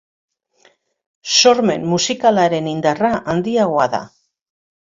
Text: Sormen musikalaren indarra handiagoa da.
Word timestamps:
Sormen 1.41 1.85
musikalaren 1.93 2.73
indarra 2.73 3.13
handiagoa 3.35 3.89
da. 3.97 4.05